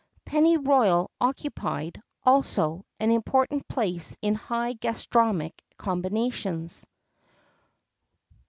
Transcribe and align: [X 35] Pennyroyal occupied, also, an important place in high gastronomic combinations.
[X 0.25 0.33
35] 0.33 0.33
Pennyroyal 0.55 1.11
occupied, 1.21 2.01
also, 2.23 2.87
an 2.99 3.11
important 3.11 3.67
place 3.67 4.17
in 4.23 4.33
high 4.33 4.73
gastronomic 4.73 5.61
combinations. 5.77 6.87